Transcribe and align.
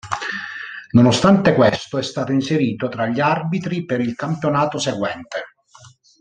Nonostante 0.93 1.53
questo, 1.53 1.99
è 1.99 2.01
stato 2.01 2.31
inserito 2.31 2.89
tra 2.89 3.05
gli 3.05 3.19
arbitri 3.19 3.85
per 3.85 4.01
il 4.01 4.15
campionato 4.15 4.79
seguente. 4.79 5.43